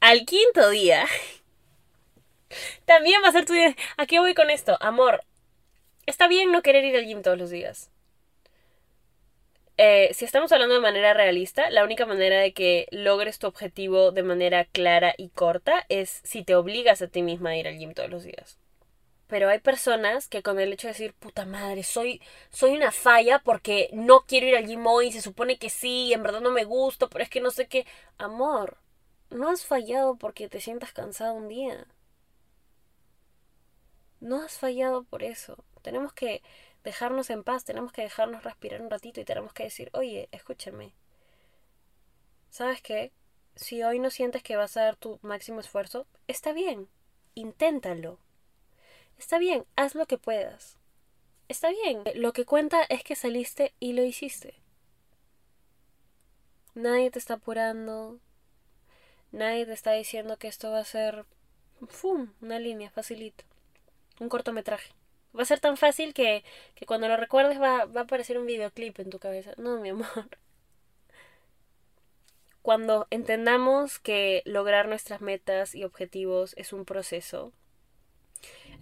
Al 0.00 0.24
quinto 0.24 0.70
día, 0.70 1.06
también 2.84 3.22
va 3.22 3.28
a 3.28 3.32
ser 3.32 3.44
tu 3.44 3.52
día. 3.52 3.74
¿A 3.96 4.06
qué 4.06 4.18
voy 4.20 4.34
con 4.34 4.50
esto? 4.50 4.76
Amor, 4.80 5.24
está 6.06 6.28
bien 6.28 6.52
no 6.52 6.62
querer 6.62 6.84
ir 6.84 6.96
al 6.96 7.06
gym 7.06 7.22
todos 7.22 7.38
los 7.38 7.50
días. 7.50 7.90
Eh, 9.78 10.10
si 10.12 10.24
estamos 10.24 10.52
hablando 10.52 10.74
de 10.74 10.80
manera 10.80 11.14
realista, 11.14 11.70
la 11.70 11.82
única 11.84 12.06
manera 12.06 12.38
de 12.38 12.52
que 12.52 12.86
logres 12.90 13.38
tu 13.38 13.46
objetivo 13.46 14.12
de 14.12 14.22
manera 14.22 14.64
clara 14.66 15.14
y 15.16 15.30
corta 15.30 15.86
es 15.88 16.20
si 16.24 16.44
te 16.44 16.54
obligas 16.54 17.02
a 17.02 17.08
ti 17.08 17.22
misma 17.22 17.50
a 17.50 17.56
ir 17.56 17.66
al 17.66 17.78
gym 17.78 17.94
todos 17.94 18.10
los 18.10 18.22
días. 18.22 18.61
Pero 19.32 19.48
hay 19.48 19.60
personas 19.60 20.28
que 20.28 20.42
con 20.42 20.60
el 20.60 20.74
hecho 20.74 20.88
de 20.88 20.92
decir, 20.92 21.14
puta 21.14 21.46
madre, 21.46 21.84
soy, 21.84 22.20
soy 22.50 22.72
una 22.76 22.92
falla 22.92 23.38
porque 23.38 23.88
no 23.94 24.26
quiero 24.26 24.46
ir 24.46 24.56
al 24.56 24.66
gym 24.66 24.86
hoy, 24.86 25.10
se 25.10 25.22
supone 25.22 25.56
que 25.56 25.70
sí, 25.70 26.12
en 26.12 26.22
verdad 26.22 26.42
no 26.42 26.50
me 26.50 26.64
gusta, 26.64 27.06
pero 27.08 27.24
es 27.24 27.30
que 27.30 27.40
no 27.40 27.50
sé 27.50 27.66
qué. 27.66 27.86
Amor, 28.18 28.76
no 29.30 29.48
has 29.48 29.64
fallado 29.64 30.16
porque 30.16 30.50
te 30.50 30.60
sientas 30.60 30.92
cansado 30.92 31.32
un 31.32 31.48
día. 31.48 31.86
No 34.20 34.42
has 34.42 34.58
fallado 34.58 35.04
por 35.04 35.22
eso. 35.22 35.64
Tenemos 35.80 36.12
que 36.12 36.42
dejarnos 36.84 37.30
en 37.30 37.42
paz, 37.42 37.64
tenemos 37.64 37.90
que 37.90 38.02
dejarnos 38.02 38.44
respirar 38.44 38.82
un 38.82 38.90
ratito 38.90 39.18
y 39.22 39.24
tenemos 39.24 39.54
que 39.54 39.62
decir, 39.62 39.88
oye, 39.94 40.28
escúchame. 40.30 40.92
¿Sabes 42.50 42.82
qué? 42.82 43.12
Si 43.54 43.82
hoy 43.82 43.98
no 43.98 44.10
sientes 44.10 44.42
que 44.42 44.56
vas 44.56 44.76
a 44.76 44.82
dar 44.82 44.96
tu 44.96 45.18
máximo 45.22 45.60
esfuerzo, 45.60 46.06
está 46.26 46.52
bien, 46.52 46.90
inténtalo. 47.34 48.18
Está 49.22 49.38
bien, 49.38 49.64
haz 49.76 49.94
lo 49.94 50.06
que 50.06 50.18
puedas. 50.18 50.76
Está 51.48 51.70
bien, 51.70 52.02
lo 52.16 52.32
que 52.32 52.44
cuenta 52.44 52.82
es 52.82 53.04
que 53.04 53.14
saliste 53.14 53.72
y 53.78 53.92
lo 53.92 54.02
hiciste. 54.02 54.56
Nadie 56.74 57.08
te 57.12 57.20
está 57.20 57.34
apurando. 57.34 58.18
Nadie 59.30 59.64
te 59.64 59.74
está 59.74 59.92
diciendo 59.92 60.38
que 60.38 60.48
esto 60.48 60.72
va 60.72 60.80
a 60.80 60.84
ser 60.84 61.24
¡fum! 61.86 62.32
una 62.40 62.58
línea, 62.58 62.90
facilito. 62.90 63.44
Un 64.18 64.28
cortometraje. 64.28 64.92
Va 65.38 65.42
a 65.42 65.46
ser 65.46 65.60
tan 65.60 65.76
fácil 65.76 66.14
que, 66.14 66.42
que 66.74 66.84
cuando 66.84 67.06
lo 67.06 67.16
recuerdes 67.16 67.60
va, 67.60 67.84
va 67.84 68.00
a 68.00 68.04
aparecer 68.04 68.38
un 68.38 68.46
videoclip 68.46 68.98
en 68.98 69.10
tu 69.10 69.20
cabeza. 69.20 69.52
No, 69.56 69.78
mi 69.78 69.90
amor. 69.90 70.08
Cuando 72.60 73.06
entendamos 73.10 74.00
que 74.00 74.42
lograr 74.46 74.88
nuestras 74.88 75.20
metas 75.20 75.76
y 75.76 75.84
objetivos 75.84 76.54
es 76.56 76.72
un 76.72 76.84
proceso, 76.84 77.52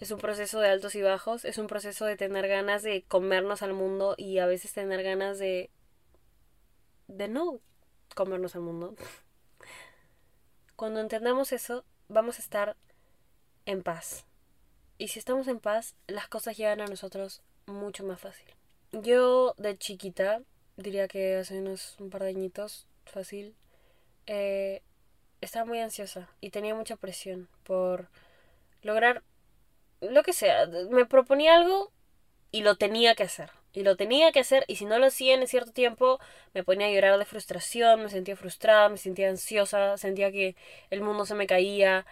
es 0.01 0.11
un 0.11 0.19
proceso 0.19 0.61
de 0.61 0.69
altos 0.69 0.95
y 0.95 1.03
bajos, 1.03 1.45
es 1.45 1.59
un 1.59 1.67
proceso 1.67 2.07
de 2.07 2.17
tener 2.17 2.49
ganas 2.49 2.83
de 2.83 3.03
comernos 3.03 3.63
al 3.63 3.75
mundo 3.75 4.15
y 4.17 4.39
a 4.39 4.47
veces 4.47 4.73
tener 4.73 5.03
ganas 5.03 5.39
de 5.39 5.71
de 7.07 7.29
no 7.29 7.61
comernos 8.15 8.55
al 8.55 8.63
mundo. 8.63 8.95
Cuando 10.77 11.01
entendamos 11.01 11.53
eso, 11.53 11.85
vamos 12.09 12.39
a 12.39 12.43
estar 12.43 12.77
en 13.67 13.83
paz. 13.83 14.25
Y 14.97 15.09
si 15.09 15.19
estamos 15.19 15.49
en 15.49 15.61
paz, 15.61 15.95
las 16.07 16.29
cosas 16.29 16.57
llegan 16.57 16.81
a 16.81 16.87
nosotros 16.87 17.43
mucho 17.67 18.05
más 18.05 18.21
fácil. 18.21 18.47
Yo 18.93 19.55
de 19.59 19.77
chiquita, 19.77 20.43
diría 20.77 21.09
que 21.09 21.37
hace 21.37 21.59
unos 21.59 21.97
un 22.01 22.11
par 22.11 22.23
de 22.23 22.31
añitos, 22.31 22.87
fácil, 23.05 23.55
eh, 24.27 24.83
estaba 25.41 25.65
muy 25.65 25.81
ansiosa 25.81 26.29
y 26.41 26.51
tenía 26.51 26.75
mucha 26.75 26.97
presión 26.97 27.49
por 27.65 28.09
lograr 28.83 29.23
lo 30.01 30.23
que 30.23 30.33
sea. 30.33 30.67
Me 30.91 31.07
proponía 31.07 31.57
algo 31.57 31.93
y 32.51 32.63
lo 32.63 32.77
tenía 32.77 33.15
que 33.15 33.25
hacer. 33.25 33.51
Y 33.73 33.83
lo 33.85 33.97
tenía 33.97 34.33
que 34.33 34.41
hacer 34.41 34.65
y 34.67 34.77
si 34.77 34.85
no 34.85 34.99
lo 34.99 35.07
hacía 35.07 35.35
en 35.35 35.47
cierto 35.47 35.73
tiempo 35.73 36.19
me 36.55 36.65
ponía 36.65 36.89
a 36.89 36.91
llorar 36.91 37.19
de 37.19 37.25
frustración, 37.25 38.03
me 38.03 38.11
sentía 38.11 38.35
frustrada, 38.37 38.89
me 38.89 38.97
sentía 38.97 39.29
ansiosa, 39.31 39.97
sentía 39.97 40.33
que 40.33 40.57
el 40.91 41.03
mundo 41.03 41.25
se 41.25 41.37
me 41.37 41.47
caía. 41.47 42.05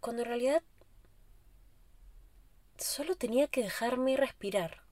Cuando 0.00 0.22
en 0.22 0.28
realidad 0.28 0.62
solo 2.78 3.16
tenía 3.16 3.48
que 3.48 3.62
dejarme 3.62 4.16
respirar. 4.16 4.82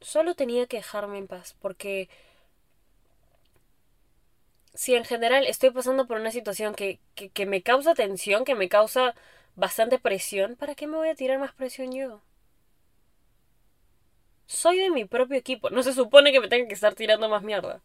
Solo 0.00 0.34
tenía 0.34 0.66
que 0.66 0.78
dejarme 0.78 1.18
en 1.18 1.28
paz, 1.28 1.54
porque 1.60 2.08
si 4.74 4.94
en 4.94 5.04
general 5.04 5.46
estoy 5.46 5.70
pasando 5.70 6.06
por 6.06 6.18
una 6.20 6.30
situación 6.30 6.74
que, 6.74 6.98
que, 7.14 7.30
que, 7.30 7.46
me 7.46 7.62
causa 7.62 7.94
tensión, 7.94 8.44
que 8.44 8.54
me 8.54 8.68
causa 8.68 9.14
bastante 9.56 9.98
presión, 9.98 10.56
¿para 10.56 10.74
qué 10.74 10.86
me 10.86 10.96
voy 10.96 11.08
a 11.08 11.14
tirar 11.14 11.38
más 11.38 11.52
presión 11.52 11.92
yo? 11.92 12.20
Soy 14.46 14.78
de 14.78 14.90
mi 14.90 15.04
propio 15.04 15.38
equipo, 15.38 15.70
no 15.70 15.82
se 15.82 15.92
supone 15.92 16.32
que 16.32 16.40
me 16.40 16.48
tenga 16.48 16.68
que 16.68 16.74
estar 16.74 16.94
tirando 16.94 17.28
más 17.28 17.42
mierda. 17.42 17.80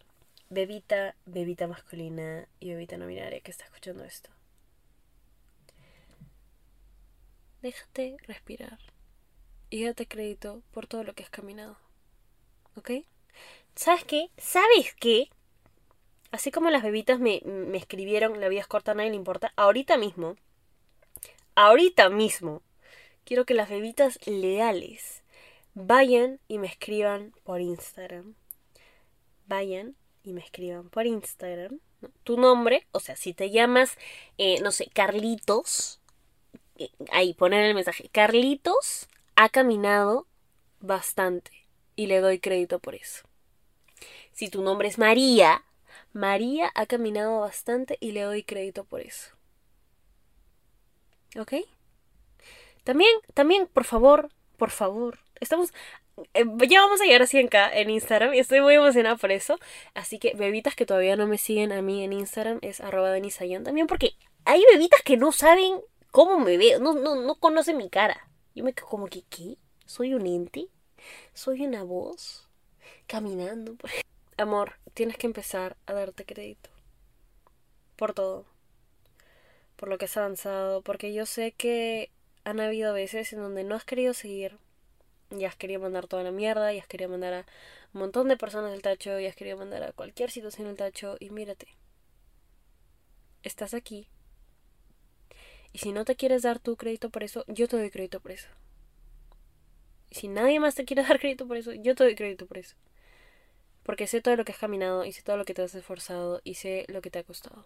Bebita, 0.50 1.16
bebita 1.26 1.68
masculina 1.68 2.48
y 2.60 2.70
bebita 2.70 2.98
no 2.98 3.08
binaria 3.08 3.42
que 3.42 3.52
está 3.52 3.66
escuchando 3.66 4.04
esto. 4.04 4.30
déjate 7.62 8.18
respirar 8.28 8.80
y 9.70 9.84
date 9.84 10.08
crédito 10.08 10.62
por 10.72 10.88
todo 10.88 11.04
lo 11.04 11.14
que 11.14 11.24
has 11.24 11.30
caminado. 11.30 11.78
¿Ok? 12.76 12.92
¿Sabes 13.76 14.06
qué? 14.06 14.30
¿Sabes 14.38 14.96
qué? 15.00 15.30
Así 16.32 16.52
como 16.52 16.70
las 16.70 16.84
bebitas 16.84 17.20
me, 17.20 17.42
me 17.46 17.78
escribieron, 17.78 18.40
la 18.40 18.50
vida 18.50 18.62
es 18.62 18.68
corta, 18.68 18.92
a 18.92 18.96
nadie 18.96 19.12
le 19.12 19.16
importa, 19.16 19.54
ahorita 19.56 19.98
mismo, 19.98 20.36
ahorita 21.56 22.10
mismo, 22.10 22.62
quiero 23.24 23.46
que 23.46 23.54
las 23.54 23.70
bebitas 23.70 24.20
leales 24.26 25.24
vayan 25.74 26.40
y 26.48 26.58
me 26.58 26.68
escriban 26.68 27.34
por 27.44 27.62
Instagram. 27.62 28.36
Vayan 29.46 29.96
y 30.24 30.34
me 30.34 30.42
escriban 30.42 30.90
por 30.90 31.06
Instagram. 31.06 31.80
Tu 32.24 32.38
nombre, 32.38 32.86
o 32.92 33.00
sea, 33.00 33.16
si 33.16 33.34
te 33.34 33.50
llamas, 33.50 33.98
eh, 34.38 34.60
no 34.62 34.72
sé, 34.72 34.88
Carlitos, 34.88 36.00
ahí 37.12 37.34
poner 37.34 37.66
el 37.66 37.76
mensaje. 37.76 38.10
Carlitos 38.10 39.08
ha 39.36 39.50
caminado 39.50 40.28
bastante 40.80 41.52
y 41.96 42.08
le 42.08 42.20
doy 42.20 42.40
crédito 42.40 42.80
por 42.80 42.96
eso. 42.96 43.26
Si 44.32 44.50
tu 44.50 44.62
nombre 44.62 44.88
es 44.88 44.98
María, 44.98 45.64
María 46.14 46.72
ha 46.76 46.86
caminado 46.86 47.40
bastante 47.42 47.98
y 48.00 48.12
le 48.12 48.22
doy 48.22 48.44
crédito 48.44 48.84
por 48.86 49.02
eso. 49.02 49.32
¿Ok? 51.38 51.54
También, 52.84 53.12
también, 53.34 53.68
por 53.68 53.84
favor, 53.84 54.30
por 54.58 54.70
favor, 54.72 55.20
estamos... 55.40 55.74
Eh, 56.34 56.46
ya 56.68 56.82
vamos 56.82 57.00
a 57.00 57.06
llegar 57.06 57.22
a 57.22 57.28
100k 57.28 57.70
en 57.74 57.92
Instagram 57.92 58.34
y 58.34 58.40
estoy 58.40 58.60
muy 58.62 58.74
emocionada 58.74 59.18
por 59.18 59.32
eso. 59.32 59.60
Así 59.94 60.18
que 60.18 60.34
bebitas 60.34 60.76
que 60.76 60.86
todavía 60.88 61.16
no 61.16 61.28
me 61.28 61.38
siguen 61.38 61.72
a 61.72 61.82
mí 61.84 62.04
en 62.04 62.14
Instagram 62.14 62.58
es 62.64 62.82
arroba 62.82 63.12
denisayan 63.12 63.64
también 63.64 63.86
porque 63.86 64.14
hay 64.46 64.64
bebitas 64.72 65.02
que 65.04 65.16
no 65.18 65.32
saben 65.32 65.80
cómo 66.10 66.40
me 66.40 66.58
veo, 66.58 66.80
no, 66.80 66.94
no, 66.94 67.16
no 67.16 67.36
conocen 67.36 67.78
mi 67.78 67.90
cara. 67.90 68.28
Yo 68.56 68.64
me 68.64 68.74
quedo 68.74 68.88
como 68.88 69.06
que, 69.08 69.24
¿qué? 69.30 69.58
¿Soy 69.86 70.16
un 70.16 70.26
ente? 70.26 70.68
¿Soy 71.34 71.62
una 71.62 71.84
voz? 71.84 72.48
Caminando. 73.06 73.76
por- 73.76 73.92
Amor, 74.40 74.76
tienes 74.94 75.18
que 75.18 75.26
empezar 75.26 75.78
a 75.88 75.94
darte 75.94 76.24
crédito. 76.24 76.70
Por 77.96 78.14
todo. 78.14 78.46
Por 79.76 79.90
lo 79.90 79.98
que 79.98 80.06
has 80.06 80.16
avanzado. 80.16 80.84
Porque 80.84 81.12
yo 81.12 81.26
sé 81.26 81.54
que 81.54 82.12
han 82.44 82.60
habido 82.60 82.94
veces 82.94 83.34
en 83.34 83.40
donde 83.40 83.64
no 83.64 83.74
has 83.74 83.84
querido 83.84 84.14
seguir. 84.14 84.60
Y 85.32 85.46
has 85.46 85.56
querido 85.56 85.82
mandar 85.82 86.06
toda 86.06 86.22
la 86.22 86.32
mierda. 86.32 86.72
Y 86.72 86.78
has 86.78 86.86
querido 86.86 87.10
mandar 87.10 87.34
a 87.34 87.46
un 87.94 88.02
montón 88.02 88.28
de 88.28 88.38
personas 88.38 88.72
del 88.72 88.84
tacho. 88.84 89.20
Y 89.20 89.26
has 89.26 89.36
querido 89.36 89.58
mandar 89.58 89.82
a 89.82 89.92
cualquier 89.92 90.30
situación 90.30 90.68
del 90.68 90.78
tacho. 90.78 91.18
Y 91.20 91.32
mírate. 91.32 91.68
Estás 93.42 93.74
aquí. 93.74 94.08
Y 95.74 95.80
si 95.80 95.94
no 95.94 96.06
te 96.06 96.16
quieres 96.16 96.44
dar 96.44 96.60
tu 96.60 96.76
crédito 96.76 97.10
por 97.10 97.24
eso, 97.24 97.44
yo 97.48 97.68
te 97.68 97.78
doy 97.78 97.90
crédito 97.90 98.20
por 98.20 98.32
eso. 98.32 98.50
Y 100.12 100.16
si 100.16 100.28
nadie 100.28 100.60
más 100.60 100.76
te 100.76 100.86
quiere 100.86 101.02
dar 101.08 101.20
crédito 101.20 101.48
por 101.48 101.58
eso, 101.58 101.74
yo 101.74 101.96
te 101.96 102.04
doy 102.04 102.14
crédito 102.14 102.46
por 102.46 102.60
eso. 102.60 102.76
Porque 103.88 104.06
sé 104.06 104.20
todo 104.20 104.36
lo 104.36 104.44
que 104.44 104.52
has 104.52 104.58
caminado 104.58 105.06
y 105.06 105.14
sé 105.14 105.22
todo 105.24 105.38
lo 105.38 105.46
que 105.46 105.54
te 105.54 105.62
has 105.62 105.74
esforzado 105.74 106.42
y 106.44 106.56
sé 106.56 106.86
lo 106.90 107.02
que 107.02 107.10
te 107.10 107.20
ha 107.20 107.24
costado. 107.24 107.66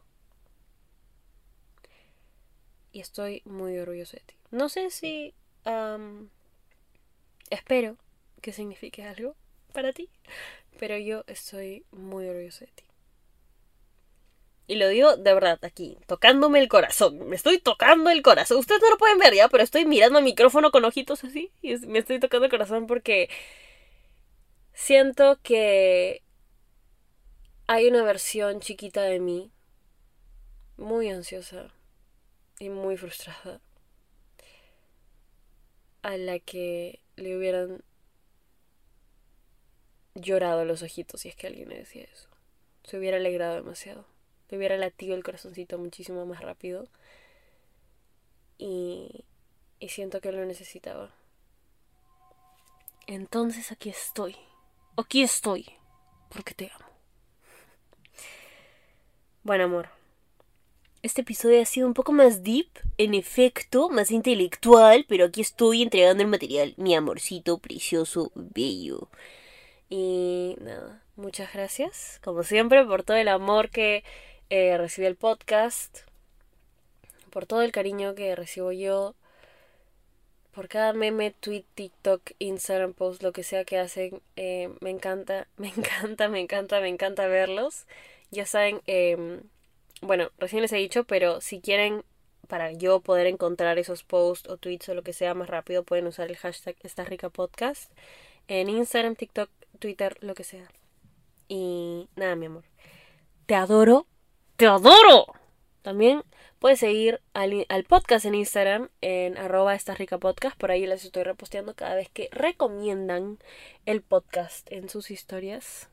Y 2.91 2.99
estoy 2.99 3.41
muy 3.43 3.79
orgulloso 3.79 4.17
de 4.17 4.23
ti. 4.27 4.35
No 4.51 4.69
sé 4.69 4.91
si... 4.91 5.33
am, 5.63 6.29
espero 7.49 7.97
que 8.39 8.53
signifique 8.53 9.03
algo 9.03 9.35
para 9.73 9.93
ti, 9.93 10.09
pero 10.77 10.95
yo 10.95 11.23
estoy 11.25 11.85
muy 11.89 12.29
orgulloso 12.29 12.65
de 12.65 12.71
ti. 12.71 12.83
Y 14.67 14.75
lo 14.75 14.89
digo 14.89 15.17
de 15.17 15.33
verdad 15.33 15.57
aquí, 15.63 15.97
tocándome 16.05 16.59
el 16.59 16.67
corazón. 16.67 17.27
Me 17.29 17.35
estoy 17.35 17.57
tocando 17.57 18.11
el 18.11 18.21
corazón. 18.21 18.59
Ustedes 18.59 18.79
no 18.83 18.91
lo 18.91 18.97
pueden 18.99 19.17
ver 19.17 19.33
ya, 19.33 19.49
pero 19.49 19.63
estoy 19.63 19.85
mirando 19.85 20.19
al 20.19 20.23
micrófono 20.23 20.69
con 20.69 20.85
ojitos 20.85 21.23
así. 21.23 21.51
Y 21.63 21.77
me 21.87 21.97
estoy 21.97 22.19
tocando 22.19 22.45
el 22.45 22.51
corazón 22.51 22.85
porque 22.85 23.27
siento 24.81 25.39
que 25.43 26.23
hay 27.67 27.87
una 27.87 28.01
versión 28.01 28.61
chiquita 28.61 29.03
de 29.03 29.19
mí 29.19 29.51
muy 30.75 31.07
ansiosa 31.09 31.71
y 32.57 32.69
muy 32.69 32.97
frustrada 32.97 33.61
a 36.01 36.17
la 36.17 36.39
que 36.39 36.99
le 37.15 37.37
hubieran 37.37 37.83
llorado 40.15 40.65
los 40.65 40.81
ojitos 40.81 41.21
si 41.21 41.29
es 41.29 41.35
que 41.35 41.45
alguien 41.45 41.67
me 41.67 41.77
decía 41.77 42.05
eso. 42.11 42.27
Se 42.83 42.97
hubiera 42.97 43.17
alegrado 43.17 43.53
demasiado. 43.53 44.07
Le 44.49 44.57
hubiera 44.57 44.77
latido 44.77 45.15
el 45.15 45.23
corazoncito 45.23 45.77
muchísimo 45.77 46.25
más 46.25 46.41
rápido. 46.41 46.87
Y, 48.57 49.25
y 49.79 49.89
siento 49.89 50.21
que 50.21 50.31
lo 50.31 50.43
necesitaba. 50.43 51.13
Entonces 53.05 53.71
aquí 53.71 53.89
estoy. 53.89 54.35
Aquí 54.97 55.23
estoy. 55.23 55.65
Porque 56.29 56.53
te 56.53 56.71
amo. 56.73 56.85
Bueno, 59.43 59.65
amor. 59.65 59.89
Este 61.03 61.21
episodio 61.21 61.59
ha 61.61 61.65
sido 61.65 61.87
un 61.87 61.95
poco 61.95 62.11
más 62.11 62.43
deep, 62.43 62.67
en 62.97 63.15
efecto, 63.15 63.89
más 63.89 64.11
intelectual, 64.11 65.05
pero 65.09 65.25
aquí 65.25 65.41
estoy 65.41 65.81
entregando 65.81 66.21
el 66.21 66.29
material, 66.29 66.75
mi 66.77 66.93
amorcito 66.93 67.57
precioso, 67.57 68.31
bello. 68.35 69.09
Y 69.89 70.55
nada, 70.61 71.01
muchas 71.15 71.51
gracias, 71.53 72.19
como 72.23 72.43
siempre, 72.43 72.85
por 72.85 73.01
todo 73.01 73.17
el 73.17 73.29
amor 73.29 73.71
que 73.71 74.03
eh, 74.51 74.77
recibe 74.77 75.07
el 75.07 75.15
podcast, 75.15 76.01
por 77.31 77.47
todo 77.47 77.63
el 77.63 77.71
cariño 77.71 78.13
que 78.13 78.35
recibo 78.35 78.71
yo, 78.71 79.15
por 80.51 80.67
cada 80.67 80.93
meme, 80.93 81.31
tweet, 81.31 81.65
TikTok, 81.75 82.31
Instagram 82.39 82.93
post, 82.93 83.23
lo 83.23 83.31
que 83.31 83.43
sea 83.43 83.65
que 83.65 83.77
hacen. 83.79 84.21
eh, 84.35 84.69
me 84.81 84.89
encanta, 84.89 85.47
me 85.57 85.69
encanta, 85.69 86.29
me 86.29 86.39
encanta, 86.39 86.79
me 86.81 86.89
encanta 86.89 87.27
verlos. 87.27 87.85
Ya 88.31 88.45
saben, 88.45 88.81
eh, 88.87 89.41
bueno, 90.01 90.31
recién 90.37 90.61
les 90.61 90.71
he 90.73 90.77
dicho, 90.77 91.03
pero 91.05 91.41
si 91.41 91.61
quieren, 91.61 92.03
para 92.47 92.71
yo 92.71 92.99
poder 93.01 93.27
encontrar 93.27 93.79
esos 93.79 94.03
posts 94.03 94.49
o 94.49 94.57
tweets 94.57 94.89
o 94.89 94.93
lo 94.95 95.03
que 95.03 95.13
sea 95.13 95.33
más 95.33 95.49
rápido, 95.49 95.83
pueden 95.83 96.07
usar 96.07 96.29
el 96.29 96.37
hashtag 96.37 96.75
Esta 96.83 97.05
Rica 97.05 97.29
Podcast 97.29 97.91
en 98.47 98.69
Instagram, 98.69 99.15
TikTok, 99.15 99.49
Twitter, 99.79 100.17
lo 100.21 100.35
que 100.35 100.43
sea. 100.43 100.67
Y 101.47 102.09
nada, 102.15 102.35
mi 102.35 102.47
amor. 102.47 102.63
Te 103.45 103.55
adoro. 103.55 104.07
¡Te 104.57 104.65
adoro! 104.67 105.27
También 105.81 106.23
puedes 106.61 106.79
seguir 106.79 107.19
al, 107.33 107.65
podcast 107.85 108.23
en 108.23 108.35
Instagram 108.35 108.89
en 109.01 109.35
arroba 109.35 109.73
esta 109.73 109.95
rica. 109.95 110.19
Por 110.19 110.71
ahí 110.71 110.85
les 110.85 111.03
estoy 111.03 111.23
reposteando 111.23 111.73
cada 111.73 111.95
vez 111.95 112.07
que 112.13 112.29
recomiendan 112.31 113.39
el 113.87 114.01
podcast 114.03 114.71
en 114.71 114.87
sus 114.87 115.09
historias. 115.09 115.89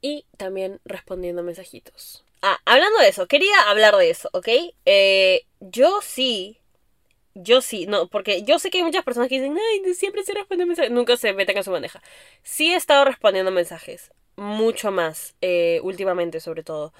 Y 0.00 0.26
también 0.36 0.80
respondiendo 0.84 1.42
mensajitos. 1.42 2.24
Ah, 2.40 2.60
hablando 2.66 3.00
de 3.00 3.08
eso, 3.08 3.26
quería 3.26 3.68
hablar 3.68 3.96
de 3.96 4.10
eso, 4.10 4.30
¿ok? 4.32 4.48
Eh, 4.84 5.44
yo 5.58 6.00
sí, 6.00 6.60
yo 7.34 7.62
sí, 7.62 7.86
no, 7.86 8.06
porque 8.06 8.44
yo 8.44 8.60
sé 8.60 8.70
que 8.70 8.78
hay 8.78 8.84
muchas 8.84 9.02
personas 9.02 9.28
que 9.28 9.40
dicen, 9.40 9.58
ay, 9.58 9.94
siempre 9.94 10.22
se 10.22 10.34
responde 10.34 10.66
mensajes, 10.66 10.92
nunca 10.92 11.16
se 11.16 11.32
meten 11.32 11.58
a 11.58 11.64
su 11.64 11.72
bandeja. 11.72 12.00
Sí 12.44 12.72
he 12.72 12.76
estado 12.76 13.04
respondiendo 13.04 13.50
mensajes, 13.50 14.12
mucho 14.36 14.92
más, 14.92 15.34
eh, 15.40 15.80
últimamente 15.82 16.38
sobre 16.38 16.62
todo. 16.62 16.92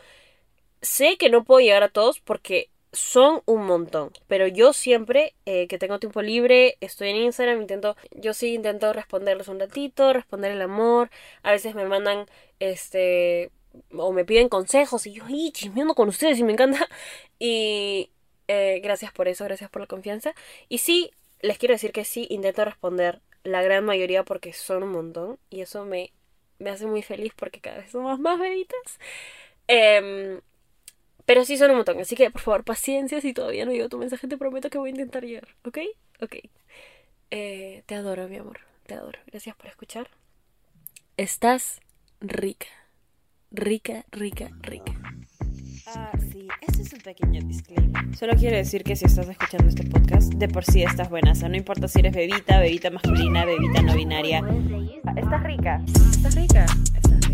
Sé 0.85 1.17
que 1.17 1.31
no 1.31 1.45
puedo 1.45 1.61
llegar 1.61 1.83
a 1.83 1.89
todos 1.89 2.21
porque 2.21 2.69
son 2.93 3.43
un 3.47 3.67
montón, 3.67 4.13
pero 4.29 4.47
yo 4.47 4.73
siempre 4.73 5.35
eh, 5.47 5.67
que 5.67 5.79
tengo 5.79 5.99
tiempo 5.99 6.23
libre, 6.23 6.77
estoy 6.81 7.09
en 7.11 7.17
Instagram, 7.17 7.61
intento, 7.61 7.97
yo 8.13 8.35
sí 8.35 8.55
intento 8.55 8.93
responderles 8.93 9.49
un 9.49 9.59
ratito, 9.59 10.13
responder 10.13 10.53
el 10.53 10.63
amor, 10.63 11.11
a 11.43 11.51
veces 11.51 11.75
me 11.75 11.87
mandan, 11.87 12.27
este, 12.61 13.51
o 13.93 14.13
me 14.13 14.25
piden 14.25 14.49
consejos 14.49 15.07
y 15.07 15.13
yo 15.13 15.25
ahí 15.25 15.51
chismeando 15.53 15.95
con 15.95 16.09
ustedes 16.09 16.39
y 16.39 16.45
me 16.45 16.53
encanta. 16.53 16.89
Y 17.39 18.11
eh, 18.49 18.81
gracias 18.83 19.13
por 19.13 19.29
eso, 19.29 19.45
gracias 19.45 19.71
por 19.71 19.83
la 19.83 19.87
confianza. 19.87 20.35
Y 20.69 20.79
sí, 20.79 21.11
les 21.41 21.59
quiero 21.59 21.75
decir 21.75 21.93
que 21.93 22.05
sí, 22.05 22.27
intento 22.31 22.65
responder 22.65 23.21
la 23.43 23.63
gran 23.63 23.85
mayoría 23.85 24.23
porque 24.25 24.53
son 24.53 24.83
un 24.83 24.93
montón 24.93 25.39
y 25.51 25.61
eso 25.61 25.85
me, 25.85 26.13
me 26.59 26.71
hace 26.71 26.87
muy 26.87 27.03
feliz 27.03 27.33
porque 27.37 27.61
cada 27.61 27.79
vez 27.79 27.91
somos 27.91 28.19
más 28.21 28.39
bebitas. 28.39 28.99
Em, 29.67 30.41
pero 31.27 31.45
sí 31.45 31.57
son 31.57 31.71
un 31.71 31.77
montón, 31.79 32.01
así 32.01 32.17
que 32.17 32.31
por 32.31 32.41
favor, 32.41 32.65
paciencia 32.65 33.21
si 33.21 33.33
todavía 33.33 33.65
no 33.65 33.73
llegó 33.73 33.89
tu 33.89 33.99
mensaje, 33.99 34.27
te 34.29 34.37
prometo 34.37 34.71
que 34.71 34.79
voy 34.79 34.89
a 34.89 34.91
intentar 34.91 35.25
llegar, 35.25 35.49
¿ok? 35.65 35.79
Ok. 36.21 36.37
Eh, 37.31 37.83
te 37.87 37.95
adoro, 37.95 38.29
mi 38.29 38.37
amor, 38.37 38.61
te 38.87 38.95
adoro. 38.95 39.19
Gracias 39.27 39.57
por 39.57 39.67
escuchar. 39.67 40.09
Estás 41.17 41.81
rica, 42.21 42.67
rica, 43.51 44.05
rica, 44.13 44.51
rica. 44.61 44.93
Ah, 45.87 46.11
sí, 46.33 46.49
este 46.67 46.83
es 46.83 46.93
un 46.93 47.01
pequeño 47.01 47.41
disclaimer. 47.47 48.17
Solo 48.17 48.35
quiero 48.35 48.57
decir 48.57 48.85
que 48.85 48.97
si 48.97 49.05
estás 49.05 49.29
escuchando 49.29 49.69
este 49.69 49.85
podcast, 49.85 50.33
de 50.35 50.49
por 50.49 50.65
sí 50.65 50.83
estás 50.83 51.11
buena. 51.11 51.33
O 51.33 51.35
sea, 51.35 51.49
no 51.49 51.57
importa 51.57 51.89
si 51.89 52.01
eres 52.01 52.15
bebita, 52.15 52.59
bebita 52.59 52.91
masculina, 52.91 53.45
bebita 53.45 53.83
no 53.83 53.95
binaria. 53.95 54.43
Estás 55.17 55.43
rica. 55.43 55.83
Estás 55.87 56.35
rica. 56.35 56.67
Estás 56.95 57.29
rica. 57.29 57.34